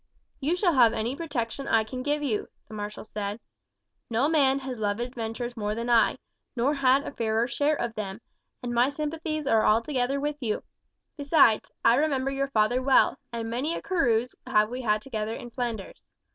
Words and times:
"You 0.39 0.55
shall 0.55 0.73
have 0.73 0.93
any 0.93 1.15
protection 1.15 1.67
I 1.67 1.83
can 1.83 2.01
give 2.01 2.23
you," 2.23 2.47
the 2.67 2.73
marshal 2.73 3.05
said. 3.05 3.39
"No 4.09 4.27
man 4.27 4.57
has 4.61 4.79
loved 4.79 4.99
adventures 4.99 5.55
more 5.55 5.75
than 5.75 5.91
I, 5.91 6.17
nor 6.55 6.73
had 6.73 7.03
a 7.05 7.11
fairer 7.11 7.47
share 7.47 7.75
of 7.79 7.93
them, 7.93 8.19
and 8.63 8.73
my 8.73 8.89
sympathies 8.89 9.45
are 9.45 9.63
altogether 9.63 10.19
with 10.19 10.37
you; 10.41 10.63
besides, 11.17 11.71
I 11.85 11.93
remember 11.97 12.31
your 12.31 12.47
father 12.49 12.81
well, 12.81 13.19
and 13.31 13.47
many 13.47 13.75
a 13.75 13.81
carouse 13.83 14.33
have 14.47 14.69
we 14.71 14.81
had 14.81 15.03
together 15.03 15.35
in 15.35 15.51
Flanders. 15.51 16.03